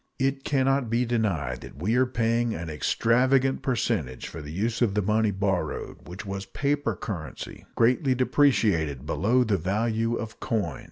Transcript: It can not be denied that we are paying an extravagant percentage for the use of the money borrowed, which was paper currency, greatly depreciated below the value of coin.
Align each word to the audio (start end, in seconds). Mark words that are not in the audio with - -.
It 0.17 0.43
can 0.43 0.65
not 0.65 0.89
be 0.89 1.05
denied 1.05 1.61
that 1.61 1.79
we 1.79 1.93
are 1.95 2.07
paying 2.07 2.55
an 2.55 2.71
extravagant 2.71 3.61
percentage 3.61 4.27
for 4.29 4.41
the 4.41 4.51
use 4.51 4.81
of 4.81 4.95
the 4.95 5.01
money 5.03 5.29
borrowed, 5.29 6.07
which 6.07 6.25
was 6.25 6.47
paper 6.47 6.95
currency, 6.95 7.67
greatly 7.75 8.15
depreciated 8.15 9.05
below 9.05 9.43
the 9.43 9.59
value 9.59 10.15
of 10.15 10.39
coin. 10.39 10.79